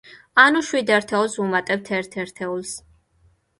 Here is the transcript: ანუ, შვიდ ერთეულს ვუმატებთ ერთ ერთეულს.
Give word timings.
ანუ, 0.43 0.63
შვიდ 0.69 0.89
ერთეულს 0.95 1.37
ვუმატებთ 1.43 1.93
ერთ 2.01 2.19
ერთეულს. 2.25 2.75